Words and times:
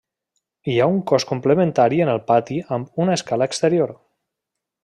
Hi 0.71 0.77
ha 0.77 0.87
un 0.93 0.97
cos 1.11 1.25
complementari 1.33 2.03
en 2.07 2.11
el 2.15 2.21
pati 2.33 2.59
amb 2.79 3.05
una 3.05 3.21
escala 3.21 3.49
exterior. 3.53 3.95